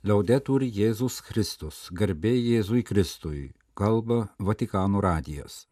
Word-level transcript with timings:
Liaudetur 0.00 0.62
Jėzus 0.64 1.18
Kristus, 1.20 1.78
garbė 1.92 2.30
Jėzui 2.32 2.80
Kristui, 2.88 3.50
kalba 3.76 4.30
Vatikano 4.40 5.02
radijas. 5.04 5.66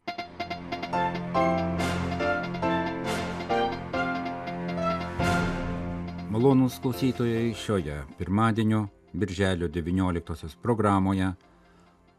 Malonus 6.29 6.77
klausytojai 6.83 7.55
šioje 7.57 7.95
pirmadienio, 8.19 8.83
birželio 9.13 9.65
19 9.65 10.61
programoje 10.61 11.31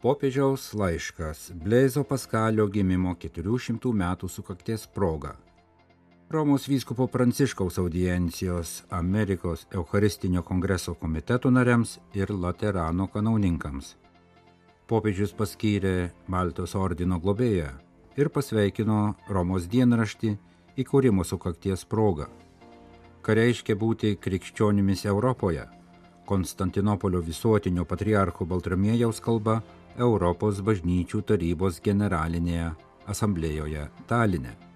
popiežiaus 0.03 0.73
laiškas 0.73 1.53
Bleizo 1.63 2.03
Paskalio 2.03 2.67
gimimo 2.67 3.15
400 3.15 3.95
metų 4.03 4.27
sukakties 4.27 4.83
proga. 4.91 5.37
Romos 6.31 6.67
vyskupo 6.67 7.07
Pranciškaus 7.07 7.77
audiencijos 7.77 8.83
Amerikos 8.89 9.67
Eucharistinio 9.71 10.43
kongreso 10.43 10.93
komiteto 10.93 11.51
nariams 11.51 11.99
ir 12.13 12.31
Laterano 12.31 13.07
kanauninkams. 13.07 13.95
Popiežius 14.87 15.33
paskyrė 15.35 16.11
Maltos 16.27 16.75
ordino 16.75 17.19
globėją 17.19 17.73
ir 18.15 18.31
pasveikino 18.31 19.01
Romos 19.27 19.67
dienraštį 19.67 20.37
įkūrimo 20.79 21.27
sukakties 21.27 21.83
progą 21.83 22.29
ką 23.21 23.35
reiškia 23.37 23.75
būti 23.77 24.15
krikščionimis 24.17 25.05
Europoje. 25.05 25.67
Konstantinopolio 26.25 27.21
visuotinio 27.21 27.85
patriarcho 27.85 28.47
Baltramiejaus 28.49 29.21
kalba 29.21 29.59
Europos 29.97 30.61
bažnyčių 30.65 31.21
tarybos 31.27 31.81
generalinėje 31.85 32.71
asamblėjoje 33.13 33.87
Taline. 34.07 34.70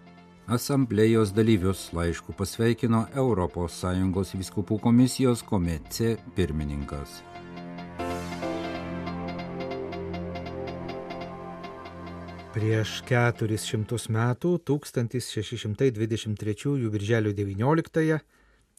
Asamblėjos 0.46 1.32
dalyvius 1.34 1.88
laišku 1.90 2.30
pasveikino 2.38 3.08
ES 3.18 4.34
viskupų 4.38 4.78
komisijos 4.78 5.42
komece 5.42 6.22
pirmininkas. 6.38 7.26
Prieš 12.54 13.02
400 13.10 13.98
metų, 14.14 14.62
1623 14.70 16.94
birželio 16.94 17.34
19-ąją, 17.34 18.22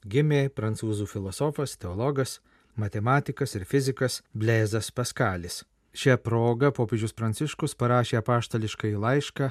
gimė 0.06 0.46
prancūzų 0.54 1.10
filosofas, 1.10 1.74
teologas, 1.74 2.38
matematikas 2.76 3.58
ir 3.58 3.66
fizikas 3.66 4.22
Blezas 4.32 4.94
Paskalis. 4.94 5.64
Šią 5.90 6.14
progą 6.22 6.70
popiežius 6.70 7.10
Pranciškus 7.10 7.74
parašė 7.74 8.22
apaštališkai 8.22 8.94
laišką 8.94 9.50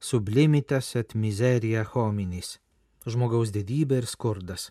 Sublimitas 0.00 0.94
et 0.96 1.14
miserija 1.14 1.84
hominis- 1.94 2.58
žmogaus 3.12 3.50
didybė 3.50 4.02
ir 4.02 4.06
skurdas. 4.06 4.70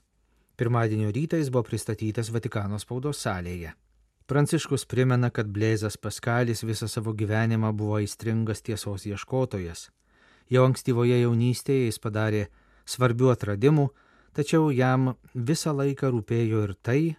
Pirmadienio 0.56 1.10
rytą 1.12 1.38
jis 1.38 1.50
buvo 1.50 1.64
pristatytas 1.64 2.30
Vatikano 2.30 2.78
spaudos 2.80 3.18
salėje. 3.26 3.74
Pranciškus 4.28 4.86
primena, 4.86 5.32
kad 5.32 5.48
Blėzas 5.48 5.98
Paskalis 5.98 6.64
visą 6.64 6.88
savo 6.88 7.14
gyvenimą 7.14 7.74
buvo 7.74 7.98
aistringas 7.98 8.62
tiesos 8.62 9.06
ieškotojas. 9.06 9.90
Jau 10.50 10.64
ankstyvoje 10.66 11.20
jaunystėje 11.22 11.86
jis 11.90 12.00
padarė 12.00 12.48
svarbių 12.86 13.32
atradimų, 13.34 13.90
tačiau 14.34 14.70
jam 14.72 15.16
visą 15.34 15.74
laiką 15.74 16.12
rūpėjo 16.14 16.64
ir 16.70 16.76
tai, 16.82 17.18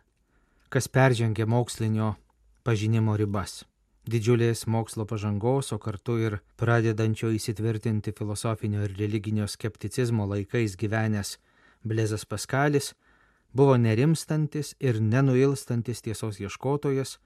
kas 0.71 0.87
peržengė 0.89 1.47
mokslinio 1.47 2.15
pažinimo 2.63 3.17
ribas. 3.19 3.65
Didžiulės 4.07 4.69
mokslo 4.71 5.03
pažangos, 5.11 5.73
o 5.75 5.81
kartu 5.83 6.15
ir 6.23 6.39
pradedančio 6.61 7.33
įsitvirtinti 7.35 8.13
filosofinio 8.15 8.85
ir 8.87 8.93
religinio 8.95 9.49
skepticizmo 9.51 10.29
laikais 10.31 10.77
gyvenęs 10.79 11.33
Blėzas 11.83 12.23
Paskalis 12.25 12.93
buvo 13.57 13.75
nerimstantis 13.77 14.75
ir 14.79 15.01
nenuilstantis 15.03 16.05
tiesos 16.07 16.39
ieškotojas, 16.39 17.17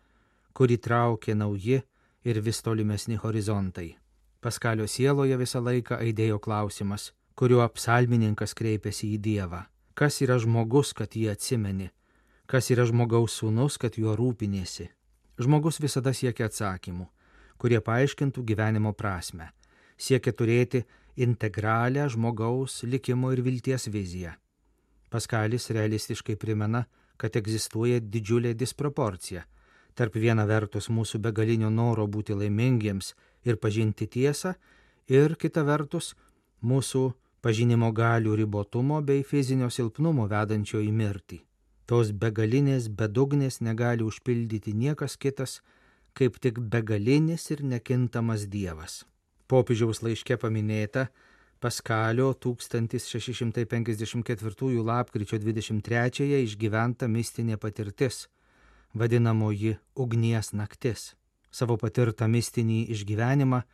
kurį 0.56 0.78
traukė 0.86 1.34
nauji 1.36 1.82
ir 2.24 2.40
vis 2.40 2.62
tolimesni 2.64 3.18
horizontai. 3.20 3.96
Paskalio 4.40 4.86
sieloje 4.88 5.36
visą 5.36 5.60
laiką 5.60 5.98
aidėjo 6.00 6.38
klausimas, 6.40 7.10
kuriuo 7.36 7.66
psalmininkas 7.76 8.56
kreipėsi 8.56 9.10
į 9.16 9.18
Dievą. 9.26 9.66
Kas 9.92 10.22
yra 10.24 10.38
žmogus, 10.40 10.94
kad 10.96 11.12
jį 11.12 11.28
atsimeni? 11.34 11.90
Kas 12.48 12.70
yra 12.72 12.88
žmogaus 12.88 13.36
sūnus, 13.36 13.76
kad 13.76 14.00
juo 14.00 14.16
rūpinėsi? 14.16 14.88
Žmogus 15.40 15.80
visada 15.80 16.12
siekia 16.12 16.50
atsakymų, 16.50 17.06
kurie 17.56 17.80
paaiškintų 17.80 18.44
gyvenimo 18.44 18.92
prasme. 18.92 19.50
Siekia 19.96 20.34
turėti 20.36 20.84
integralią 21.16 22.08
žmogaus 22.12 22.82
likimo 22.84 23.32
ir 23.32 23.40
vilties 23.44 23.88
viziją. 23.88 24.34
Paskalis 25.10 25.70
realistiškai 25.72 26.36
primena, 26.36 26.84
kad 27.16 27.36
egzistuoja 27.36 28.00
didžiulė 28.00 28.52
disproporcija 28.54 29.46
tarp 29.94 30.16
viena 30.16 30.46
vertus 30.48 30.88
mūsų 30.88 31.20
begalinio 31.24 31.70
noro 31.70 32.06
būti 32.06 32.36
laimingiems 32.36 33.12
ir 33.44 33.58
pažinti 33.60 34.06
tiesą 34.06 34.54
ir 35.08 35.36
kita 35.36 35.64
vertus 35.66 36.14
mūsų 36.64 37.02
pažinimo 37.44 37.90
galių 37.92 38.36
ribotumo 38.40 39.00
bei 39.02 39.24
fizinio 39.24 39.70
silpnumo 39.70 40.28
vedančio 40.30 40.80
į 40.80 40.92
mirtį. 40.92 41.40
Tos 41.90 42.12
begalinės 42.14 42.84
bedugnės 42.86 43.58
negali 43.66 44.06
užpildyti 44.06 44.70
niekas 44.78 45.18
kitas, 45.18 45.58
kaip 46.14 46.38
tik 46.38 46.62
begalinis 46.70 47.50
ir 47.50 47.66
nekintamas 47.66 48.46
Dievas. 48.52 49.02
Popiežiaus 49.50 49.98
laiške 50.06 50.38
paminėta, 50.38 51.10
Paskalio 51.58 52.30
1654 52.46 54.86
lapkričio 54.86 55.42
23-ąją 55.42 56.38
išgyventa 56.46 57.10
mistinė 57.10 57.58
patirtis, 57.58 58.30
vadinamoji 58.94 59.82
ugnies 59.98 60.54
naktis. 60.54 61.18
Savo 61.50 61.74
patirtą 61.74 62.30
mistinį 62.30 62.86
išgyvenimą 62.94 63.66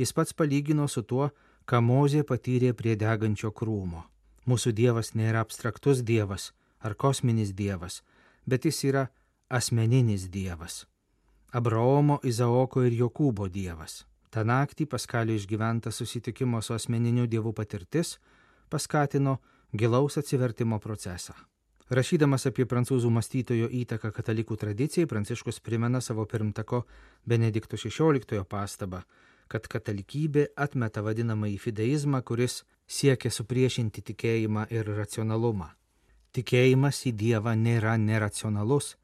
jis 0.00 0.16
pats 0.16 0.32
palygino 0.32 0.88
su 0.88 1.04
tuo, 1.04 1.36
ką 1.68 1.84
Mozė 1.84 2.24
patyrė 2.24 2.72
prie 2.72 2.96
degančio 2.96 3.52
krūmo. 3.52 4.08
Mūsų 4.48 4.72
Dievas 4.72 5.12
nėra 5.12 5.44
abstraktus 5.44 6.00
Dievas 6.00 6.56
ar 6.80 6.94
kosminis 6.94 7.54
Dievas, 7.54 8.02
bet 8.46 8.64
jis 8.64 8.84
yra 8.84 9.06
asmeninis 9.48 10.28
Dievas. 10.30 10.86
Abraomo, 11.52 12.20
Izaoko 12.22 12.84
ir 12.84 12.92
Jokūbo 12.92 13.48
Dievas. 13.48 14.04
Ta 14.30 14.44
naktį 14.44 14.84
Paskalio 14.86 15.36
išgyventa 15.38 15.90
susitikimo 15.90 16.60
su 16.62 16.74
asmeniniu 16.74 17.26
dievu 17.26 17.54
patirtis 17.56 18.18
paskatino 18.68 19.38
gilaus 19.72 20.18
atsivertimo 20.20 20.78
procesą. 20.78 21.32
Rašydamas 21.88 22.44
apie 22.50 22.66
prancūzų 22.68 23.08
mąstytojo 23.08 23.70
įtaką 23.72 24.10
katalikų 24.12 24.58
tradicijai, 24.60 25.08
Pranciškus 25.08 25.62
primena 25.64 26.02
savo 26.04 26.26
pirmtako 26.28 26.82
Benedikto 27.24 27.80
XVI 27.80 28.44
pastabą, 28.44 29.00
kad 29.48 29.64
katalikybė 29.72 30.50
atmeta 30.56 31.00
vadinamąjį 31.00 31.56
fideizmą, 31.64 32.20
kuris 32.22 32.64
siekia 32.84 33.32
supriešinti 33.32 34.04
tikėjimą 34.04 34.66
ir 34.68 34.92
racionalumą. 35.00 35.70
Tikėjimas 36.36 37.00
į 37.08 37.14
Dievą 37.16 37.54
nėra 37.56 37.96
neracionalus, 37.96 38.96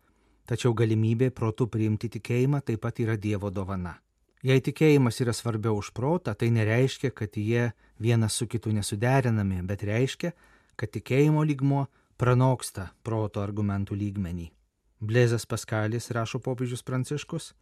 tačiau 0.45 0.75
galimybė 0.77 1.31
protų 1.33 1.67
priimti 1.73 2.11
tikėjimą 2.13 2.61
taip 2.69 2.83
pat 2.85 3.01
yra 3.01 3.17
Dievo 3.17 3.51
dovana. 3.51 3.97
Jei 4.45 4.61
tikėjimas 4.61 5.23
yra 5.25 5.33
svarbiau 5.33 5.79
už 5.81 5.95
protą, 5.97 6.35
tai 6.37 6.51
nereiškia, 6.53 7.15
kad 7.17 7.33
jie 7.33 7.71
vienas 7.97 8.37
su 8.37 8.47
kitu 8.47 8.75
nesuderinami, 8.77 9.63
bet 9.65 9.87
reiškia, 9.89 10.35
kad 10.77 10.93
tikėjimo 10.93 11.41
lygmuo 11.49 11.87
pranoksta 12.21 12.91
proto 13.03 13.41
argumentų 13.41 13.97
lygmenį. 13.97 14.51
Blėzas 15.01 15.49
Paskalis, 15.49 16.11
rašo 16.13 16.43
popiežius 16.45 16.85
Pranciškus, 16.85 17.55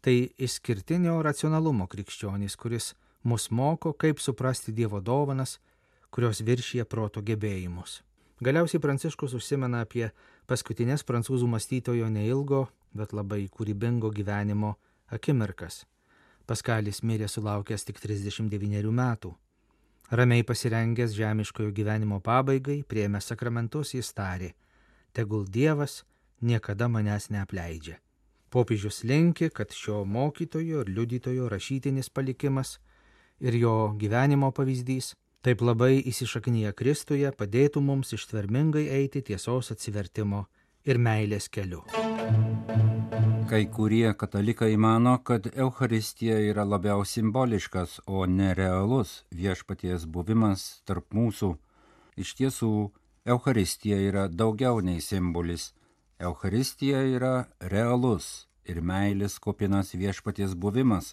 tai 0.00 0.32
išskirtinio 0.40 1.18
racionalumo 1.22 1.84
krikščionys, 1.92 2.56
kuris 2.56 2.94
mus 3.28 3.50
moko, 3.50 3.92
kaip 3.92 4.20
suprasti 4.20 4.72
Dievo 4.72 5.00
dovanas, 5.04 5.58
kurios 6.10 6.40
viršyje 6.40 6.88
proto 6.88 7.20
gebėjimus. 7.20 8.00
Galiausiai 8.42 8.82
Pranciškus 8.82 9.36
užsimena 9.38 9.84
apie 9.86 10.08
paskutinės 10.50 11.06
prancūzų 11.06 11.46
mąstytojo 11.54 12.10
neilgo, 12.10 12.66
bet 12.90 13.14
labai 13.14 13.44
kūrybingo 13.46 14.10
gyvenimo 14.10 14.74
akimirkas 15.14 15.84
Paskalis 16.46 16.98
mirė 17.06 17.28
sulaukęs 17.30 17.86
tik 17.86 18.00
39 18.02 18.90
metų. 18.98 19.30
Ramiai 20.12 20.42
pasirengęs 20.44 21.14
žemiškojo 21.16 21.70
gyvenimo 21.72 22.18
pabaigai, 22.20 22.82
prieėmė 22.82 23.20
sakramentus, 23.22 23.94
jis 23.94 24.10
tarė, 24.12 24.50
tegul 25.14 25.46
Dievas 25.46 26.02
niekada 26.42 26.88
manęs 26.90 27.30
neapleidžia. 27.30 28.00
Popiežius 28.52 29.00
linki, 29.08 29.48
kad 29.48 29.72
šio 29.72 30.02
mokytojo 30.04 30.82
ir 30.82 30.90
liudytojo 30.90 31.48
rašytinis 31.48 32.10
palikimas 32.10 32.74
ir 33.40 33.56
jo 33.56 33.76
gyvenimo 33.96 34.50
pavyzdys 34.52 35.14
taip 35.42 35.62
labai 35.62 35.96
įsišaknyje 36.06 36.70
Kristuje 36.78 37.30
padėtų 37.34 37.82
mums 37.82 38.14
ištvermingai 38.14 38.86
eiti 39.00 39.22
tiesos 39.26 39.72
atsivertimo 39.74 40.46
ir 40.86 40.98
meilės 41.02 41.48
keliu. 41.50 41.82
Kai 43.50 43.66
kurie 43.68 44.14
katalikai 44.16 44.76
mano, 44.80 45.18
kad 45.18 45.48
Euharistija 45.52 46.38
yra 46.40 46.64
labiau 46.64 47.02
simboliškas, 47.04 47.98
o 48.06 48.24
ne 48.26 48.54
realus 48.54 49.24
viešpaties 49.34 50.06
buvimas 50.06 50.82
tarp 50.88 51.10
mūsų. 51.12 51.50
Iš 52.16 52.32
tiesų, 52.38 52.72
Euharistija 53.26 53.98
yra 54.00 54.28
daugiau 54.28 54.80
nei 54.80 55.02
simbolis. 55.04 55.72
Euharistija 56.22 57.02
yra 57.16 57.34
realus 57.60 58.46
ir 58.64 58.80
meilės 58.80 59.36
kopinas 59.42 59.92
viešpaties 59.92 60.54
buvimas, 60.54 61.12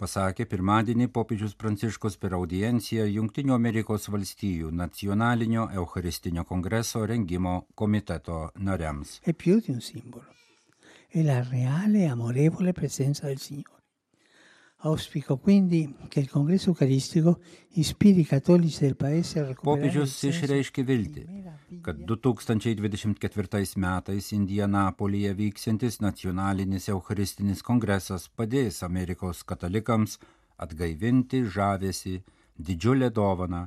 pasakė 0.00 0.46
pirmadienį 0.50 1.08
popiežius 1.14 1.54
Pranciškus 1.60 2.16
per 2.22 2.34
audienciją 2.38 3.06
Junktinių 3.06 3.54
Amerikos 3.54 4.08
valstijų 4.14 4.72
nacionalinio 4.74 5.68
Eucharistinio 5.82 6.44
kongreso 6.48 7.04
rengimo 7.06 7.66
komiteto 7.74 8.50
nariams. 8.56 9.20
È 9.22 9.32
più 9.32 9.60
di 9.60 9.70
un 9.70 9.80
simbolo, 9.80 10.26
è 11.08 11.22
la 11.22 11.42
reale 11.42 12.04
e 12.04 12.08
amorevole 12.08 12.72
presenza 12.72 13.26
del 13.26 13.38
Signore. 13.38 13.83
Auspico 14.84 15.38
quindi 15.38 15.96
che 16.08 16.20
il 16.20 16.28
congresso 16.28 16.68
eucaristico 16.68 17.40
ispiri 17.76 18.20
i 18.20 18.26
cattolici 18.26 18.80
del 18.80 18.96
paese 18.96 19.40
a 19.40 19.46
recuperare 19.46 19.88
Popiežius 19.88 20.18
išreiškė 20.28 20.84
viltį, 20.84 21.22
kad 21.80 22.02
2024 22.04 23.80
metais 23.80 24.28
Indianapolyje 24.36 25.32
vyksiantis 25.40 26.02
nacionalinis 26.04 26.90
Eucharistinis 26.92 27.64
kongresas 27.64 28.28
padės 28.28 28.82
Amerikos 28.84 29.40
katalikams 29.48 30.18
atgaivinti 30.60 31.46
žavesi 31.48 32.18
didžiulę 32.60 33.08
dovaną, 33.08 33.64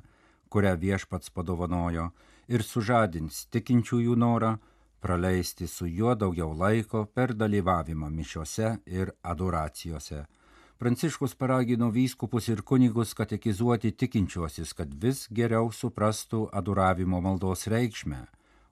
kurią 0.54 0.78
viešpats 0.86 1.34
padovanojo 1.34 2.12
ir 2.48 2.62
sužadins 2.62 3.48
tikinčiųjų 3.50 4.14
norą 4.22 4.54
praleisti 5.02 5.66
su 5.68 5.90
juo 5.90 6.14
daugiau 6.14 6.54
laiko 6.54 7.08
per 7.10 7.34
dalyvavimą 7.34 8.14
mišiose 8.14 8.78
ir 8.86 9.18
adoracijose. 9.24 10.28
Pranciškus 10.78 11.34
paragino 11.34 11.90
vyskupus 11.90 12.48
ir 12.54 12.60
kunigus 12.62 13.16
katekizuoti 13.18 13.92
tikinčiuosius, 13.98 14.76
kad 14.78 14.92
vis 15.02 15.24
geriau 15.34 15.72
suprastų 15.74 16.44
adoravimo 16.54 17.18
maldos 17.26 17.66
reikšmę, 17.74 18.20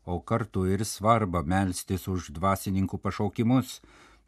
o 0.05 0.19
kartu 0.21 0.67
ir 0.69 0.83
svarbą 0.85 1.41
melstis 1.41 2.05
už 2.05 2.29
dvasininkų 2.35 2.99
pašaukimus, 3.01 3.79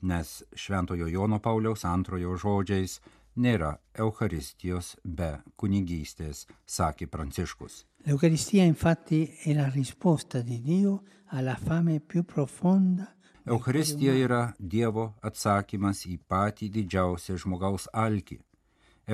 nes 0.02 0.32
Šventojo 0.58 1.06
Jono 1.06 1.38
Pauliaus 1.38 1.86
antrojo 1.86 2.34
žodžiais 2.42 2.98
nėra 3.38 3.76
Eucharistijos 3.94 4.96
be 5.06 5.36
kunigystės, 5.56 6.48
sakė 6.66 7.06
Pranciškus. 7.06 7.84
L'Eucaristia 8.08 8.66
infatti 8.66 9.22
è 9.44 9.54
la 9.54 9.70
risposta 9.70 10.42
di 10.42 10.64
Dio 10.64 11.04
alla 11.30 11.54
fame 11.56 12.00
più 12.00 12.24
profonda 12.24 13.17
Eucharistija 13.48 14.12
yra 14.20 14.40
Dievo 14.60 15.04
atsakymas 15.24 16.02
į 16.10 16.18
patį 16.28 16.68
didžiausią 16.78 17.38
žmogaus 17.40 17.86
alkį. 17.96 18.42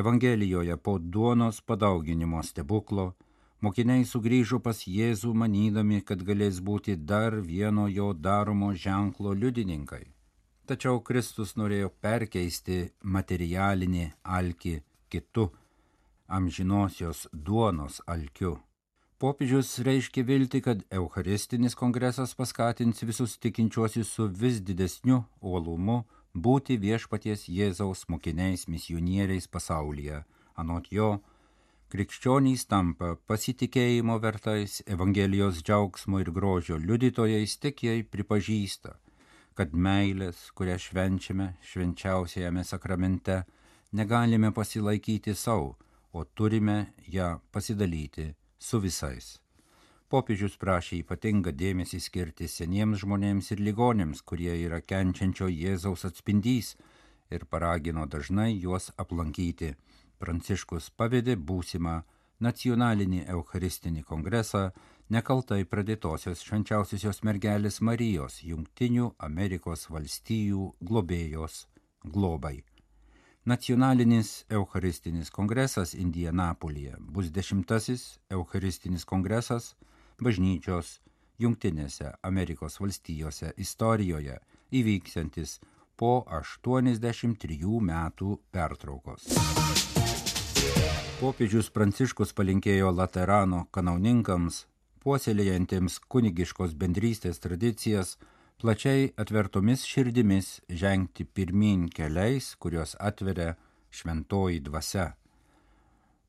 Evangelijoje 0.01 0.77
po 0.87 0.95
duonos 0.97 1.59
padauginimo 1.61 2.41
stebuklo 2.47 3.05
mokiniai 3.61 4.07
sugrįžo 4.09 4.57
pas 4.67 4.81
Jėzų 4.89 5.35
manydami, 5.43 6.01
kad 6.01 6.25
galės 6.25 6.63
būti 6.69 6.97
dar 7.11 7.37
vieno 7.51 7.85
jo 7.99 8.09
daromo 8.13 8.73
ženklo 8.73 9.35
liudininkai. 9.37 10.01
Tačiau 10.65 11.03
Kristus 11.05 11.53
norėjo 11.53 11.93
perkeisti 12.01 12.81
materialinį 13.03 14.09
alkį 14.23 14.77
kitu, 15.13 15.51
amžinosios 16.25 17.27
duonos 17.31 18.01
alkiu. 18.07 18.57
Popiežius 19.19 19.79
reiškia 19.79 20.23
vilti, 20.23 20.61
kad 20.61 20.81
Eucharistinis 20.91 21.75
kongresas 21.75 22.33
paskatins 22.35 23.03
visus 23.03 23.37
tikinčiuosius 23.37 24.09
su 24.09 24.27
vis 24.27 24.59
didesniu 24.61 25.23
uolumu 25.41 26.03
būti 26.33 26.77
viešpaties 26.81 27.45
Jėzaus 27.47 28.07
mokiniais 28.09 28.67
misionieriais 28.67 29.47
pasaulyje. 29.47 30.23
Anot 30.57 30.89
jo, 30.91 31.21
krikščionys 31.93 32.65
tampa 32.65 33.13
pasitikėjimo 33.29 34.19
vertais 34.19 34.81
Evangelijos 34.87 35.61
džiaugsmo 35.61 36.19
ir 36.19 36.33
grožio 36.33 36.77
liudytojais 36.81 37.57
tik 37.61 37.85
jei 37.85 38.03
pripažįsta, 38.03 38.97
kad 39.53 39.73
meilės, 39.73 40.49
kurią 40.57 40.77
švenčiame 40.81 41.53
švenčiausiajame 41.61 42.65
sakramente, 42.65 43.43
negalime 43.93 44.51
pasilaikyti 44.51 45.35
savo, 45.37 45.75
o 46.13 46.25
turime 46.25 46.93
ją 47.09 47.37
pasidalyti 47.51 48.33
su 48.63 48.79
visais. 48.83 49.37
Popiežius 50.13 50.55
prašė 50.61 50.99
ypatingą 51.01 51.51
dėmesį 51.59 51.99
skirti 52.07 52.47
seniems 52.55 53.01
žmonėms 53.03 53.49
ir 53.55 53.61
ligonėms, 53.67 54.21
kurie 54.29 54.53
yra 54.65 54.79
kenčiančio 54.91 55.47
Jėzaus 55.49 56.05
atspindys 56.09 56.75
ir 57.33 57.45
paragino 57.53 58.05
dažnai 58.15 58.51
juos 58.53 58.91
aplankyti. 59.03 59.73
Pranciškus 60.21 60.91
pavedė 60.99 61.35
būsimą 61.49 61.95
nacionalinį 62.47 63.23
Eucharistinį 63.35 64.03
kongresą 64.11 64.67
nekaltai 65.15 65.63
pradėtosios 65.73 66.43
švenčiausiosios 66.47 67.23
mergelės 67.27 67.81
Marijos 67.81 68.39
Junktinių 68.43 69.13
Amerikos 69.29 69.89
valstijų 69.95 70.69
globėjos 70.91 71.65
globai. 72.15 72.61
Nacionalinis 73.45 74.45
Eucharistinis 74.49 75.29
kongresas 75.29 75.93
Indianapolyje 75.93 76.95
bus 76.99 77.31
dešimtasis 77.31 78.19
Eucharistinis 78.29 79.03
kongresas 79.05 79.75
bažnyčios 80.21 81.01
Junktinėse 81.39 82.13
Amerikos 82.23 82.79
valstijose 82.79 83.51
istorijoje 83.57 84.37
įvyksiantis 84.71 85.57
po 85.99 86.23
83 86.39 87.81
metų 87.89 88.37
pertraukos. 88.51 89.27
Popiežius 91.19 91.67
Pranciškus 91.69 92.31
palinkėjo 92.31 92.95
Laterano 92.95 93.65
kanauninkams, 93.75 94.63
puoselėjantiems 95.03 95.99
kunigiškos 96.07 96.79
bendrystės 96.79 97.43
tradicijas, 97.43 98.15
plačiai 98.61 99.09
atvertomis 99.17 99.83
širdimis 99.85 100.61
žengti 100.69 101.25
pirmin 101.25 101.89
keliais, 101.89 102.55
kuriuos 102.55 102.95
atveria 102.99 103.55
šventoji 103.91 104.59
dvasia. 104.59 105.13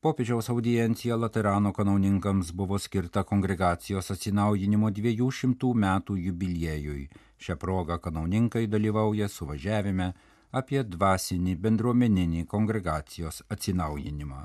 Popiežiaus 0.05 0.49
audiencija 0.49 1.15
Laterano 1.17 1.71
kanauninkams 1.73 2.51
buvo 2.53 2.77
skirta 2.79 3.23
kongregacijos 3.23 4.11
atsinaujinimo 4.13 4.91
200 4.93 5.71
metų 5.85 6.17
jubiliejui. 6.27 7.07
Šią 7.41 7.55
progą 7.57 7.97
kanauninkai 7.97 8.67
dalyvauja 8.69 9.25
suvažiavime 9.27 10.11
apie 10.51 10.83
dvasinį 10.83 11.55
bendruomeninį 11.63 12.45
kongregacijos 12.51 13.41
atsinaujinimą. 13.49 14.43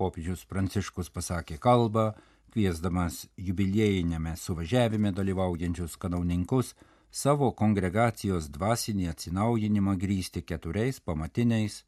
Popiežius 0.00 0.46
Pranciškus 0.48 1.12
pasakė 1.12 1.60
kalbą, 1.60 2.14
kviesdamas 2.54 3.26
jubiliejinėme 3.36 4.32
suvažiavime 4.40 5.12
dalyvaujančius 5.12 5.98
kanauninkus 6.00 6.72
savo 7.12 7.52
kongregacijos 7.52 8.48
dvasinį 8.52 9.10
atsinaujinimą 9.12 9.98
grįsti 10.00 10.42
keturiais 10.48 11.00
pamatiniais 11.04 11.82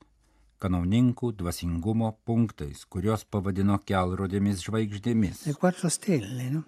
kanauninkų 0.61 1.33
dvasingumo 1.41 2.11
punktais, 2.25 2.85
kuriuos 2.85 3.25
pavadino 3.25 3.79
kelrodėmis 3.79 4.63
žvaigždėmis. 4.65 5.49
stelle, 5.89 6.51
no? 6.51 6.65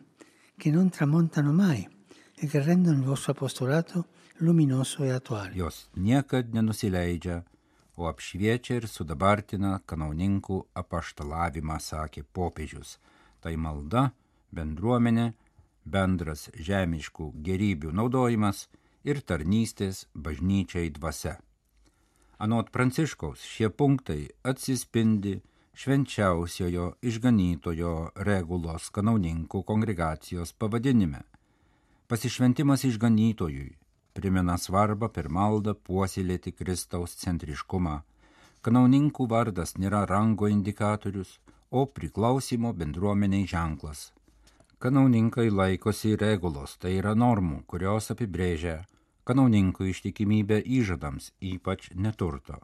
che 0.58 0.70
non 0.70 0.90
tramontano 0.90 1.52
mai 1.52 1.86
e 2.38 2.46
che 2.46 2.62
rendono 2.62 2.98
il 2.98 3.04
vostro 3.04 3.32
apostolato 3.32 4.06
luminoso 4.38 5.04
e 5.04 5.10
attuale. 5.10 5.54
Jos 5.54 5.88
niekad 5.94 6.52
nenusileidžia, 6.52 7.44
o 7.96 8.08
apšviečia 8.08 8.76
ir 8.76 8.86
sudabartina 8.88 9.80
kanauninkų 9.88 10.66
apaštalavimą, 10.76 11.78
sakė 11.80 12.25
popiežius. 12.32 12.98
Tai 13.40 13.56
malda, 13.56 14.10
bendruomenė, 14.52 15.32
bendras 15.87 16.49
žemiškų 16.69 17.31
gerybių 17.49 17.93
naudojimas 18.00 18.66
ir 19.07 19.23
tarnystės 19.23 20.05
bažnyčiai 20.14 20.90
dvasia. 20.99 21.37
Anot 22.43 22.69
Pranciškaus 22.75 23.47
šie 23.47 23.71
punktai 23.71 24.26
atsispindi 24.45 25.38
švenčiausiojo 25.76 26.90
išganytojo 27.00 27.95
regulos 28.28 28.90
kanauninkų 28.93 29.62
kongregacijos 29.71 30.52
pavadinime. 30.52 31.23
Pasišventimas 32.07 32.85
išganytojui 32.90 33.71
primena 34.16 34.57
svarbą 34.57 35.11
per 35.12 35.28
maldą 35.28 35.75
puoselėti 35.87 36.55
Kristaus 36.57 37.16
centriškumą. 37.21 37.97
Kanauninkų 38.64 39.26
vardas 39.31 39.76
nėra 39.76 40.05
rango 40.09 40.49
indikatorius, 40.49 41.37
o 41.71 41.85
priklausimo 41.87 42.73
bendruomeniai 42.73 43.47
ženklas. 43.52 44.11
Kanauninkai 44.87 45.49
laikosi 45.50 46.12
regulos, 46.14 46.76
tai 46.78 46.93
yra 47.00 47.16
normų, 47.19 47.64
kurios 47.66 48.07
apibrėžia 48.12 48.75
kanauninkų 49.26 49.88
ištikimybę 49.90 50.61
įžadams, 50.62 51.33
ypač 51.43 51.88
neturto. 52.05 52.61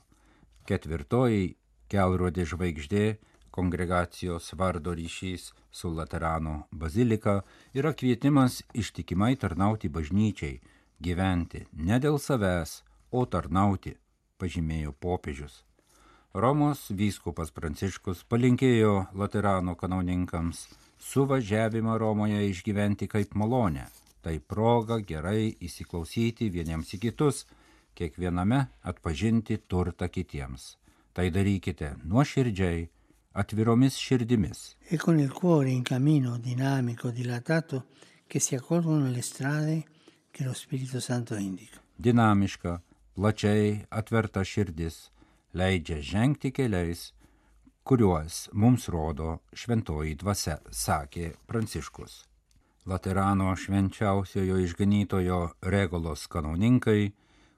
Ketvirtoji 0.71 1.57
kelrodė 1.91 2.45
žvaigždė 2.47 3.03
kongregacijos 3.51 4.53
vardo 4.61 4.95
ryšys 5.01 5.49
su 5.75 5.91
Laterano 5.97 6.53
bazilika 6.71 7.41
yra 7.75 7.91
kvietimas 7.91 8.61
ištikimai 8.71 9.33
tarnauti 9.35 9.91
bažnyčiai, 9.91 10.61
gyventi 11.03 11.65
ne 11.73 11.99
dėl 11.99 12.21
savęs, 12.23 12.77
o 13.11 13.25
tarnauti, 13.27 13.97
pažymėjo 14.39 14.95
popiežius. 14.95 15.65
Romos 16.39 16.87
vyskupas 17.03 17.51
Pranciškus 17.51 18.23
palinkėjo 18.31 18.95
Laterano 19.11 19.75
kanauninkams 19.75 20.69
suvažiavimą 21.03 21.99
Romoje 21.99 22.47
išgyventi 22.51 23.09
kaip 23.11 23.35
malonę, 23.35 23.89
Tai 24.23 24.39
proga 24.39 25.01
gerai 25.03 25.51
įsiklausyti 25.67 26.47
vieniems 26.55 26.93
į 26.95 26.99
kitus, 27.03 27.43
kiekviename 27.99 28.61
atpažinti 28.87 29.59
turtą 29.67 30.07
kitiems. 30.15 30.77
Tai 31.13 31.27
darykite 31.35 31.97
nuoširdžiai, 32.07 32.85
atviromis 33.35 33.99
širdimis. 33.99 34.61
E 34.89 34.97
con 34.97 35.19
il 35.19 35.33
cuore 35.33 35.71
in 35.71 35.83
cammino 35.83 36.37
dinamico, 36.39 37.11
dilatato, 37.11 37.87
che 38.29 38.39
si 38.39 38.55
accorgono 38.55 39.11
le 39.11 39.23
strade 39.23 39.85
che 40.31 40.45
lo 40.45 40.55
Spirito 40.55 41.01
Santo 41.01 41.35
indica. 41.35 41.83
Dinamiška, 41.97 42.81
plačiai 43.15 43.85
atverta 43.91 44.45
širdis 44.45 45.11
leidžia 45.53 45.99
žengti 45.99 46.53
keliais, 46.55 47.11
kuriuos 47.85 48.49
mums 48.53 48.89
rodo 48.89 49.39
šventoji 49.53 50.15
dvasia, 50.15 50.59
sakė 50.71 51.33
Pranciškus. 51.47 52.23
Laterano 52.87 53.55
švenčiausiojo 53.59 54.59
išganytojo 54.63 55.39
Regolos 55.75 56.27
kanauninkai, 56.27 57.13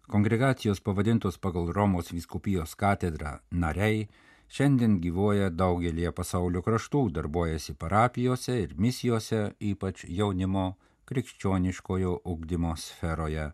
kongregacijos 0.08 0.80
pavadintos 0.80 1.38
pagal 1.38 1.72
Romos 1.72 2.12
vyskupijos 2.12 2.74
katedrą 2.74 3.38
nariai, 3.50 4.06
šiandien 4.48 4.98
gyvoja 5.00 5.50
daugelie 5.50 6.12
pasaulio 6.12 6.62
kraštų, 6.64 7.04
darbuojasi 7.18 7.76
parapijose 7.80 8.58
ir 8.62 8.74
misijose, 8.76 9.42
ypač 9.60 10.06
jaunimo 10.08 10.74
krikščioniškojo 11.08 12.18
ugdymo 12.24 12.76
sferoje 12.80 13.50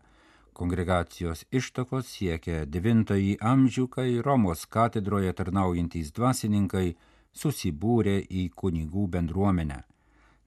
Kongregacijos 0.53 1.45
ištakos 1.51 2.09
siekia 2.11 2.65
IX 2.65 3.37
amžių, 3.39 3.87
kai 3.87 4.21
Romos 4.21 4.65
katedroje 4.65 5.31
tarnaujantys 5.33 6.11
dvasininkai 6.11 6.95
susibūrė 7.33 8.17
į 8.27 8.49
kunigų 8.55 9.07
bendruomenę. 9.07 9.79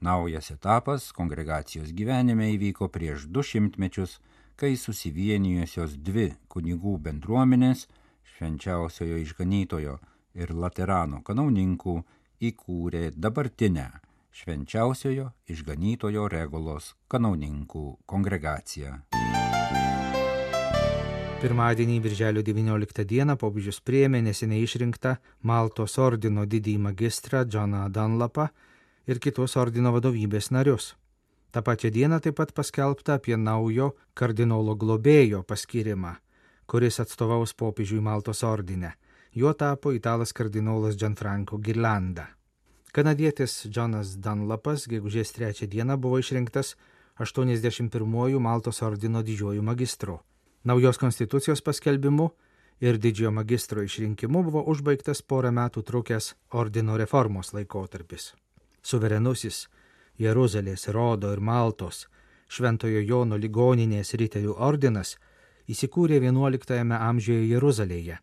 Naujas 0.04 0.50
etapas 0.52 1.10
kongregacijos 1.16 1.92
gyvenime 1.96 2.50
įvyko 2.52 2.90
prieš 2.92 3.24
du 3.32 3.42
šimtmečius, 3.42 4.18
kai 4.60 4.76
susivienijusios 4.76 5.96
dvi 5.96 6.34
kunigų 6.52 6.98
bendruomenės 7.06 7.86
švenčiausiojo 8.34 9.22
išganytojo 9.24 9.98
ir 10.34 10.52
laterano 10.52 11.22
kanauninkų 11.24 11.96
įkūrė 12.50 13.06
dabartinę 13.16 13.88
švenčiausiojo 14.34 15.28
išganytojo 15.46 16.26
regulos 16.32 16.94
kanauninkų 17.12 17.84
kongregaciją. 18.10 18.96
Pirmadienį, 21.44 22.00
birželio 22.00 22.42
19 22.46 23.04
dieną, 23.04 23.36
popiežius 23.36 23.78
priėmė 23.84 24.22
neseniai 24.24 24.64
išrinktą 24.64 25.16
Maltos 25.44 25.98
ordino 26.00 26.46
didįjį 26.48 26.80
magistrą 26.86 27.44
Džoną 27.44 27.84
Dunlapą 27.92 28.48
ir 29.06 29.20
kitus 29.20 29.58
ordino 29.60 29.92
vadovybės 29.94 30.50
narius. 30.56 30.94
Ta 31.52 31.62
pačia 31.62 31.92
diena 31.94 32.18
taip 32.18 32.40
pat 32.40 32.54
paskelbta 32.56 33.18
apie 33.20 33.36
naujo 33.36 33.92
kardinolo 34.18 34.74
globėjo 34.74 35.44
paskirimą, 35.46 36.16
kuris 36.66 36.98
atstovaus 37.04 37.52
popiežiui 37.54 38.00
Maltos 38.02 38.42
ordinę. 38.42 38.96
Juo 39.34 39.52
tapo 39.52 39.92
italas 39.92 40.32
kardinolas 40.32 40.96
Gianfranco 40.96 41.58
Girlanda. 41.58 42.26
Kanadietis 42.94 43.64
Džonas 43.66 44.12
Dunlapas 44.22 44.84
gegužės 44.86 45.32
3 45.34 45.66
dieną 45.66 45.96
buvo 45.98 46.20
išrinktas 46.22 46.76
81-ųjų 47.18 48.38
Maltos 48.38 48.78
ordino 48.86 49.22
didžiuoju 49.26 49.64
magistru. 49.66 50.20
Naujos 50.62 51.00
konstitucijos 51.02 51.58
paskelbimu 51.66 52.28
ir 52.78 53.00
didžiojo 53.02 53.32
magistro 53.34 53.82
išrinkimu 53.82 54.44
buvo 54.46 54.62
užbaigtas 54.70 55.24
porą 55.26 55.50
metų 55.56 55.82
trukęs 55.88 56.28
ordino 56.60 56.94
reformos 56.94 57.50
laikotarpis. 57.56 58.28
Suverenusis 58.82 59.64
Jeruzalės, 60.22 60.86
Rodo 60.94 61.32
ir 61.34 61.42
Maltos 61.42 62.04
Šventojo 62.46 63.02
Jono 63.02 63.40
ligoninės 63.42 64.14
riterių 64.14 64.54
ordinas 64.54 65.16
įsikūrė 65.66 66.22
XI 66.22 66.94
amžiuje 67.00 67.50
Jeruzalėje. 67.56 68.20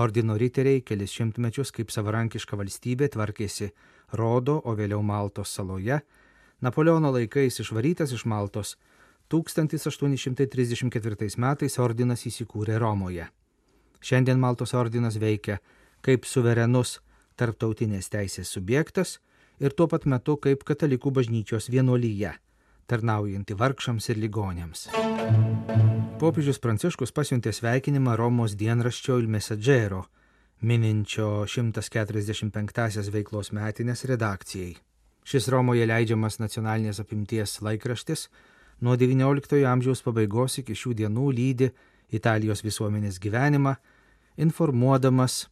Ordino 0.00 0.36
riteriai 0.40 0.80
kelis 0.80 1.12
šimtmečius 1.12 1.72
kaip 1.76 1.92
savarankiška 1.92 2.56
valstybė 2.56 3.08
tvarkėsi 3.12 3.70
Rodo, 4.12 4.62
o 4.64 4.74
vėliau 4.74 5.02
Maltos 5.02 5.48
saloje. 5.54 6.00
Napoleono 6.60 7.12
laikais 7.14 7.60
išvarytas 7.62 8.12
iš 8.12 8.24
Maltos 8.26 8.76
1834 9.28 11.38
metais 11.38 11.78
ordinas 11.78 12.26
įsikūrė 12.26 12.78
Romoje. 12.80 13.28
Šiandien 14.00 14.38
Maltos 14.40 14.74
ordinas 14.74 15.16
veikia 15.20 15.58
kaip 16.02 16.24
suverenus 16.24 17.00
tarptautinės 17.38 18.08
teisės 18.10 18.48
subjektas 18.54 19.20
ir 19.60 19.74
tuo 19.74 19.86
pat 19.90 20.06
metu 20.06 20.36
kaip 20.40 20.64
katalikų 20.66 21.10
bažnyčios 21.18 21.68
vienuolyje, 21.70 22.32
tarnaujanti 22.86 23.54
vargšams 23.58 24.08
ir 24.12 24.16
ligonėms. 24.24 24.88
Popiežius 26.18 26.58
Pranciškus 26.58 27.12
pasiuntė 27.14 27.52
sveikinimą 27.54 28.16
Romos 28.18 28.56
dienraščio 28.58 29.20
Il 29.22 29.28
Messaggero, 29.30 30.06
mininčio 30.60 31.46
145-asias 31.46 33.10
veiklos 33.14 33.52
metinės 33.54 34.04
redakcijai. 34.10 34.74
Šis 35.28 35.48
Romoje 35.52 35.86
leidžiamas 35.86 36.38
nacionalinės 36.40 36.98
apimties 37.02 37.58
laikraštis 37.62 38.28
nuo 38.80 38.96
XIX 38.96 39.66
amžiaus 39.68 40.02
pabaigos 40.02 40.58
iki 40.62 40.74
šių 40.74 40.94
dienų 41.02 41.30
lydi 41.36 41.68
Italijos 42.10 42.64
visuomenės 42.64 43.18
gyvenimą, 43.20 43.74
informuodamas 44.40 45.46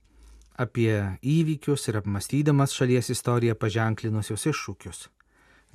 apie 0.56 1.18
įvykius 1.20 1.90
ir 1.90 2.00
apmastydamas 2.00 2.72
šalies 2.72 3.12
istoriją 3.12 3.54
paženklinusius 3.60 4.46
iššūkius. 4.52 5.04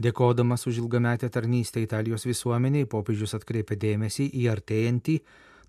Dėkodamas 0.01 0.65
už 0.65 0.81
ilgametę 0.81 1.29
tarnystę 1.29 1.83
Italijos 1.83 2.25
visuomeniai, 2.25 2.89
popiežius 2.89 3.35
atkreipė 3.38 3.77
dėmesį 3.77 4.31
į 4.41 4.47
artėjantį 4.55 5.19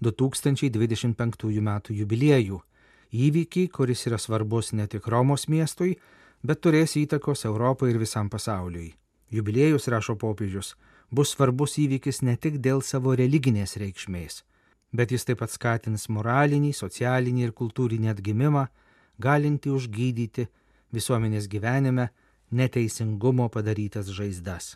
2025 0.01 1.59
m. 1.61 1.71
jubiliejų- 2.01 2.61
įvykį, 3.13 3.69
kuris 3.69 4.07
yra 4.09 4.19
svarbus 4.19 4.73
ne 4.73 4.87
tik 4.89 5.07
Romos 5.07 5.47
miestui, 5.49 5.99
bet 6.43 6.63
turės 6.65 6.97
įtakos 6.97 7.45
Europai 7.47 7.93
ir 7.93 8.01
visam 8.01 8.31
pasauliui. 8.33 8.95
Jubiliejus, 9.33 9.89
rašo 9.89 10.17
popiežius, 10.21 10.75
bus 11.13 11.33
svarbus 11.33 11.79
įvykis 11.81 12.23
ne 12.27 12.37
tik 12.37 12.59
dėl 12.65 12.83
savo 12.85 13.15
religinės 13.17 13.77
reikšmės, 13.81 14.43
bet 14.93 15.13
jis 15.13 15.25
taip 15.29 15.41
pat 15.41 15.53
skatins 15.53 16.09
moralinį, 16.09 16.73
socialinį 16.77 17.47
ir 17.47 17.55
kultūrinį 17.57 18.13
atgimimą, 18.13 18.67
galinti 19.21 19.73
užgydyti 19.73 20.49
visuomenės 20.93 21.49
gyvenime 21.49 22.11
neteisingumo 22.53 23.49
padarytas 23.53 24.11
žaizdas. 24.13 24.75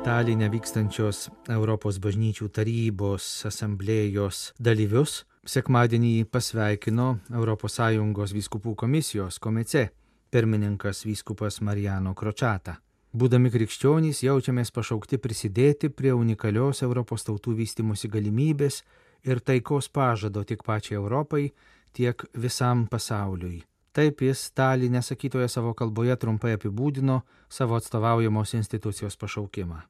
Talinė 0.00 0.48
vykstančios 0.48 1.26
Europos 1.52 1.98
bažnyčių 2.00 2.48
tarybos 2.56 3.26
asamblėjos 3.50 4.54
dalyvius 4.56 5.26
sekmadienį 5.48 6.26
pasveikino 6.28 7.18
ES 7.30 8.32
vyskupų 8.36 8.74
komisijos 8.76 9.38
komice 9.38 9.88
pirmininkas 10.30 11.04
vyskupas 11.06 11.60
Marijano 11.60 12.14
Kročata. 12.14 12.76
Būdami 13.12 13.50
krikščionys 13.50 14.22
jaučiamės 14.22 14.70
pašaukti 14.70 15.18
prisidėti 15.18 15.88
prie 15.90 16.12
unikalios 16.12 16.82
Europos 16.82 17.24
tautų 17.24 17.56
vystimosi 17.56 18.08
galimybės 18.08 18.84
ir 19.24 19.40
taikos 19.40 19.88
pažado 19.88 20.44
tiek 20.44 20.62
pačiai 20.62 21.00
Europai, 21.00 21.50
tiek 21.92 22.22
visam 22.34 22.86
pasauliui. 22.86 23.64
Taip 23.92 24.22
jis 24.22 24.52
Talinė 24.54 25.02
sakytoje 25.02 25.48
savo 25.48 25.74
kalboje 25.74 26.14
trumpai 26.16 26.54
apibūdino 26.54 27.22
savo 27.48 27.74
atstovaujamos 27.74 28.54
institucijos 28.54 29.16
pašaukimą. 29.16 29.80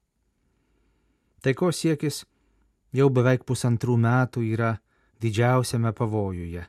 Taikos 1.41 1.77
siekis 1.83 2.23
jau 2.93 3.09
beveik 3.13 3.45
pusantrų 3.45 3.99
metų 4.01 4.41
yra 4.55 4.79
didžiausiame 5.21 5.93
pavojuje, 5.93 6.65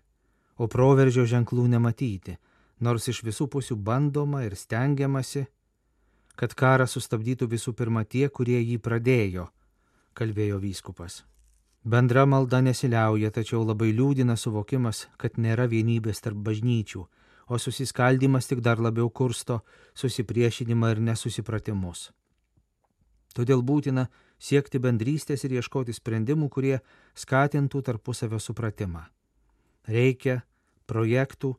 o 0.60 0.68
proveržio 0.68 1.24
ženklų 1.26 1.66
nematyti, 1.74 2.36
nors 2.80 3.08
iš 3.08 3.22
visų 3.26 3.48
pusių 3.52 3.76
bandoma 3.76 4.44
ir 4.46 4.56
stengiamasi 4.58 5.46
kad 6.36 6.54
karą 6.56 6.86
sustabdytų 6.88 7.48
visų 7.52 7.74
pirma 7.76 8.04
tie, 8.04 8.28
kurie 8.28 8.60
jį 8.60 8.78
pradėjo, 8.82 9.48
kalbėjo 10.16 10.60
vyskupas. 10.62 11.22
Bendra 11.82 12.24
malda 12.26 12.60
nesiliauja, 12.62 13.32
tačiau 13.34 13.64
labai 13.66 13.90
liūdina 13.92 14.36
suvokimas, 14.38 15.08
kad 15.18 15.36
nėra 15.36 15.66
vienybės 15.66 16.22
tarp 16.22 16.38
bažnyčių, 16.46 17.02
o 17.50 17.58
susiskaldimas 17.58 18.46
tik 18.48 18.62
dar 18.62 18.80
labiau 18.80 19.10
kursto 19.10 19.60
susipriešinimą 19.98 20.92
ir 20.94 21.02
nesusipratimus. 21.10 22.10
Todėl 23.34 23.64
būtina 23.66 24.06
siekti 24.42 24.80
bendrystės 24.82 25.44
ir 25.46 25.58
ieškoti 25.60 25.94
sprendimų, 25.94 26.48
kurie 26.50 26.78
skatintų 27.14 27.82
tarpusavio 27.86 28.40
supratimą. 28.42 29.04
Reikia 29.86 30.42
projektų, 30.90 31.54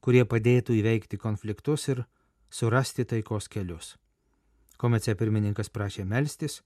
kurie 0.00 0.24
padėtų 0.24 0.76
įveikti 0.78 1.18
konfliktus 1.18 1.88
ir 1.90 2.04
surasti 2.50 3.04
taikos 3.04 3.50
kelius. 3.50 3.96
Komece 4.76 5.14
pirmininkas 5.16 5.70
prašė 5.72 6.04
melstis, 6.04 6.60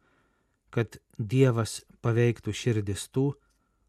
kad 0.71 0.99
Dievas 1.17 1.81
paveiktų 2.05 2.55
širdis 2.55 3.09
tų, 3.15 3.33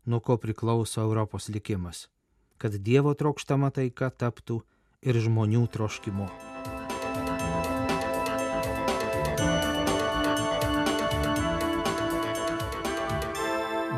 nuo 0.06 0.22
ko 0.22 0.38
priklauso 0.42 1.02
Europos 1.02 1.50
likimas, 1.50 2.08
kad 2.58 2.78
Dievo 2.78 3.14
trokštama 3.18 3.74
taika 3.74 4.10
taptų 4.10 4.62
ir 5.02 5.22
žmonių 5.22 5.68
troškimu. 5.74 6.30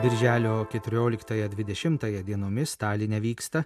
Birželio 0.04 0.66
14-20 0.68 2.24
dienomis 2.28 2.74
Stalinė 2.76 3.22
vyksta 3.24 3.62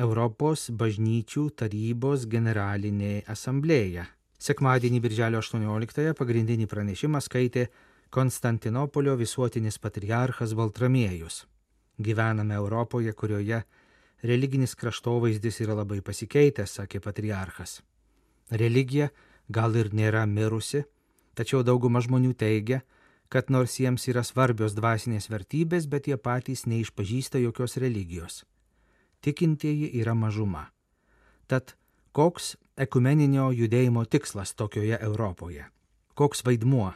Europos 0.00 0.70
bažnyčių 0.72 1.42
tarybos 1.52 2.22
generalinė 2.32 3.26
asamblėja. 3.28 4.06
Sekmadienį 4.40 5.02
Birželio 5.04 5.42
18-ąją 5.44 6.14
pagrindinį 6.16 6.64
pranešimą 6.70 7.20
skaitė 7.20 7.66
Konstantinopolio 8.08 9.18
visuotinis 9.20 9.76
patriarchas 9.78 10.54
Baltramiejus. 10.56 11.42
Gyvename 12.00 12.56
Europoje, 12.56 13.12
kurioje 13.12 13.60
religinis 14.24 14.72
kraštovaizdis 14.80 15.60
yra 15.66 15.76
labai 15.82 16.00
pasikeitęs, 16.00 16.78
sakė 16.80 17.02
patriarchas. 17.04 17.82
Religija 18.48 19.10
gal 19.52 19.76
ir 19.76 19.92
nėra 19.92 20.24
mirusi, 20.24 20.86
tačiau 21.36 21.60
dauguma 21.60 22.00
žmonių 22.00 22.32
teigia, 22.32 22.80
kad 23.30 23.50
nors 23.50 23.78
jiems 23.78 24.08
yra 24.10 24.24
svarbios 24.26 24.74
dvasinės 24.74 25.30
vertybės, 25.30 25.86
bet 25.86 26.08
jie 26.10 26.18
patys 26.18 26.66
neišpažįsta 26.66 27.38
jokios 27.38 27.76
religijos. 27.78 28.42
Tikintieji 29.22 29.92
yra 30.02 30.16
mažuma. 30.18 30.66
Tad 31.46 31.76
koks 32.12 32.56
ekumeninio 32.74 33.50
judėjimo 33.54 34.02
tikslas 34.10 34.56
tokioje 34.58 34.98
Europoje? 34.98 35.68
Koks 36.18 36.42
vaidmuo 36.46 36.88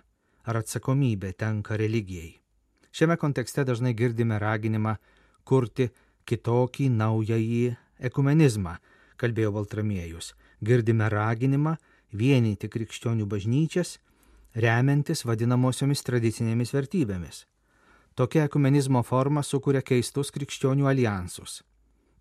ar 0.44 0.58
atsakomybė 0.58 1.32
tenka 1.38 1.78
religijai? 1.78 2.32
Šiame 2.94 3.16
kontekste 3.18 3.62
dažnai 3.66 3.94
girdime 3.94 4.38
raginimą 4.42 4.96
kurti 5.46 5.88
kitokį 6.26 6.88
naująjį 6.98 7.76
ekumenizmą, 8.10 8.74
kalbėjo 9.20 9.52
Baltramiejus. 9.54 10.32
Girdime 10.64 11.06
raginimą 11.12 11.76
vienyti 12.10 12.70
krikščionių 12.70 13.26
bažnyčias, 13.30 13.98
remiantis 14.54 15.24
vadinamosiomis 15.24 16.02
tradicinėmis 16.06 16.72
vertybėmis. 16.74 17.44
Tokia 18.14 18.46
ekumenizmo 18.46 19.02
forma 19.02 19.42
sukuria 19.42 19.82
keistus 19.82 20.30
krikščionių 20.30 20.86
alijansus. 20.86 21.62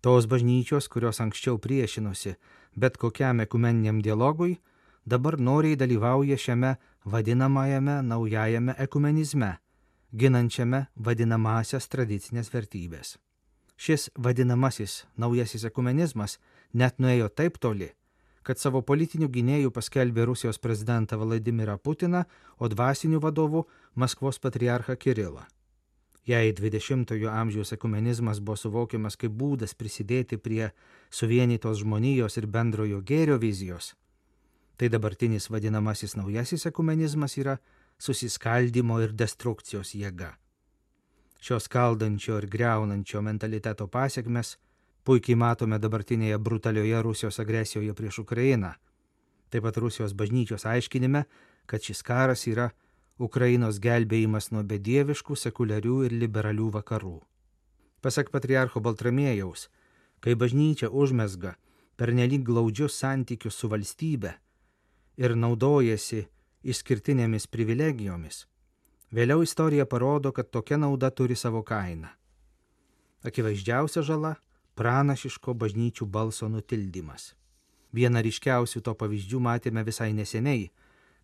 Tos 0.02 0.26
bažnyčios, 0.28 0.88
kurios 0.90 1.20
anksčiau 1.22 1.56
priešinosi 1.58 2.34
bet 2.74 2.96
kokiam 2.96 3.40
ekumeniniam 3.40 4.02
dialogui, 4.02 4.58
dabar 5.06 5.38
noriai 5.38 5.76
dalyvauja 5.76 6.36
šiame 6.38 6.74
vadinamajame 7.04 8.00
naujajame 8.02 8.74
ekumenizme, 8.78 9.50
ginančiame 10.12 10.86
vadinamasias 10.96 11.88
tradicinės 11.88 12.50
vertybės. 12.54 13.16
Šis 13.76 14.10
vadinamasis 14.18 15.04
naujasis 15.18 15.64
ekumenizmas 15.70 16.38
net 16.72 16.98
nuėjo 16.98 17.28
taip 17.28 17.58
toli, 17.58 17.90
kad 18.44 18.60
savo 18.60 18.82
politinių 18.84 19.30
gynėjų 19.32 19.72
paskelbė 19.74 20.28
Rusijos 20.28 20.60
prezidentą 20.60 21.18
Vladimirą 21.18 21.78
Putiną, 21.80 22.24
o 22.60 22.68
dvasinių 22.68 23.20
vadovų 23.24 23.64
Maskvos 23.96 24.38
patriarchą 24.38 24.96
Kirilą. 25.00 25.46
Jei 26.24 26.52
20-ojo 26.56 27.28
amžiaus 27.28 27.74
ekumenizmas 27.76 28.40
buvo 28.40 28.56
suvokiamas 28.56 29.16
kaip 29.20 29.32
būdas 29.36 29.74
prisidėti 29.76 30.38
prie 30.40 30.70
suvienytos 31.12 31.82
žmonijos 31.82 32.38
ir 32.40 32.46
bendrojo 32.48 33.02
gėrio 33.04 33.36
vizijos, 33.40 33.92
tai 34.76 34.88
dabartinis 34.88 35.50
vadinamasis 35.52 36.16
naujasis 36.16 36.64
ekumenizmas 36.70 37.36
yra 37.36 37.58
susiskaldimo 38.00 39.00
ir 39.04 39.12
destrukcijos 39.12 39.92
jėga. 39.94 40.32
Šios 41.44 41.68
kaldančio 41.68 42.38
ir 42.40 42.48
greunančio 42.48 43.20
mentaliteto 43.20 43.86
pasiekmes 43.92 44.56
puikiai 45.04 45.36
matome 45.36 45.78
dabartinėje 45.78 46.38
brutalioje 46.38 47.02
Rusijos 47.02 47.40
agresijoje 47.40 47.94
prieš 47.94 48.22
Ukrainą. 48.24 48.72
Taip 49.50 49.66
pat 49.66 49.76
Rusijos 49.76 50.14
bažnyčios 50.16 50.64
aiškinime, 50.66 51.24
kad 51.66 51.84
šis 51.84 52.02
karas 52.02 52.46
yra 52.50 52.70
Ukrainos 53.18 53.78
gelbėjimas 53.78 54.50
nuo 54.50 54.64
bedieviškų, 54.66 55.36
sekuliarių 55.38 55.98
ir 56.08 56.16
liberalių 56.24 56.70
vakarų. 56.78 57.20
Pasak 58.02 58.32
patriarcho 58.34 58.82
Baltramėjaus, 58.82 59.68
kai 60.20 60.34
bažnyčia 60.34 60.90
užmesga 60.90 61.54
per 61.96 62.10
nelik 62.12 62.42
glaudžius 62.42 62.98
santykius 62.98 63.54
su 63.54 63.70
valstybe 63.70 64.34
ir 65.16 65.36
naudojasi 65.38 66.24
išskirtinėmis 66.64 67.46
privilegijomis, 67.46 68.46
vėliau 69.14 69.44
istorija 69.46 69.86
parodo, 69.86 70.32
kad 70.32 70.50
tokia 70.50 70.80
nauda 70.80 71.10
turi 71.10 71.36
savo 71.36 71.62
kainą. 71.62 72.10
Akivaizdžiausia 73.24 74.02
žala- 74.02 74.34
pranašiško 74.74 75.54
bažnyčių 75.54 76.06
balso 76.06 76.48
nutildymas. 76.48 77.34
Vieną 77.94 78.22
ryškiausių 78.26 78.80
to 78.82 78.94
pavyzdžių 78.98 79.40
matėme 79.40 79.84
visai 79.86 80.12
neseniai 80.12 80.70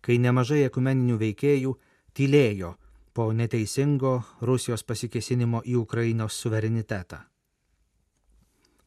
kai 0.05 0.17
nemažai 0.21 0.65
ekumeninių 0.65 1.17
veikėjų 1.21 1.73
tylėjo 2.17 2.75
po 3.13 3.27
neteisingo 3.35 4.13
Rusijos 4.41 4.83
pasikesinimo 4.87 5.61
į 5.67 5.77
Ukrainos 5.81 6.37
suverenitetą. 6.41 7.21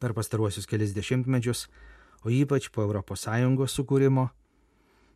Per 0.01 0.15
pastaruosius 0.17 0.67
kelis 0.67 0.95
dešimtmečius, 0.97 1.69
o 2.25 2.33
ypač 2.33 2.69
po 2.75 2.85
ES 2.89 3.77
sukūrimo, 3.77 4.29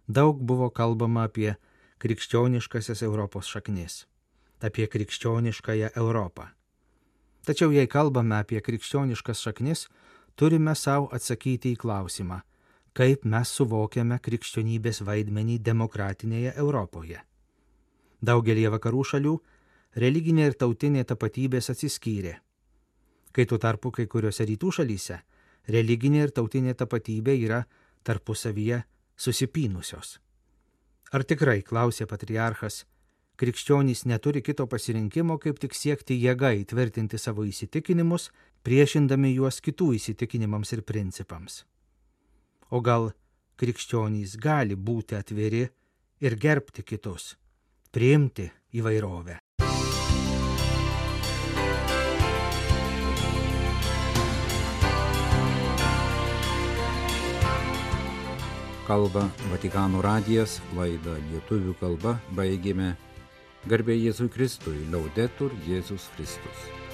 daug 0.07 0.39
buvo 0.41 0.71
kalbama 0.71 1.27
apie 1.29 1.57
krikščioniškasias 1.99 3.03
Europos 3.03 3.47
šaknis, 3.47 4.07
apie 4.63 4.87
krikščioniškąją 4.87 5.91
Europą. 5.97 6.47
Tačiau 7.49 7.73
jei 7.73 7.89
kalbame 7.89 8.37
apie 8.37 8.61
krikščioniškas 8.61 9.41
šaknis, 9.41 9.87
turime 10.37 10.75
savo 10.77 11.07
atsakyti 11.17 11.71
į 11.73 11.79
klausimą, 11.81 12.43
kaip 12.93 13.25
mes 13.25 13.53
suvokiame 13.57 14.19
krikščionybės 14.21 15.01
vaidmenį 15.09 15.57
demokratinėje 15.65 16.53
Europoje. 16.61 17.23
Daugelie 18.21 18.69
vakarų 18.75 19.05
šalių 19.13 19.33
religinė 20.05 20.51
ir 20.51 20.59
tautinė 20.61 21.07
tapatybės 21.09 21.73
atsiskyrė, 21.73 22.35
kai 23.33 23.49
tuo 23.49 23.57
tarpu 23.65 23.95
kai 23.97 24.05
kuriuose 24.13 24.45
rytų 24.45 24.75
šalyse 24.81 25.17
religinė 25.73 26.27
ir 26.27 26.37
tautinė 26.37 26.77
tapatybė 26.77 27.39
yra 27.47 27.63
tarpusavyje 28.05 28.83
susipynusios. 29.17 30.19
Ar 31.17 31.25
tikrai, 31.25 31.63
klausė 31.65 32.05
patriarchas, 32.05 32.83
krikščionys 33.39 34.05
neturi 34.11 34.43
kito 34.43 34.67
pasirinkimo, 34.67 35.39
kaip 35.39 35.61
tik 35.63 35.77
siekti 35.79 36.19
jėga 36.19 36.51
įtvirtinti 36.65 37.21
savo 37.23 37.47
įsitikinimus, 37.47 38.31
priešindami 38.67 39.33
juos 39.37 39.63
kitų 39.63 39.93
įsitikinimams 40.01 40.75
ir 40.75 40.83
principams. 40.83 41.63
O 42.75 42.83
gal 42.83 43.13
krikščionys 43.59 44.37
gali 44.43 44.75
būti 44.75 45.19
atviri 45.19 45.65
ir 46.21 46.35
gerbti 46.35 46.83
kitus, 46.83 47.37
priimti 47.95 48.51
įvairovę. 48.75 49.39
Kalba 58.89 59.27
Vatikano 59.51 60.01
radijas, 60.01 60.63
laida 60.73 61.19
lietuvių 61.29 61.75
kalba 61.77 62.15
baigėme. 62.33 62.95
Garbė 63.67 63.97
Jėzui 63.99 64.29
Kristui, 64.31 64.85
laudetur 64.93 65.55
Jėzus 65.67 66.07
Kristus. 66.15 66.88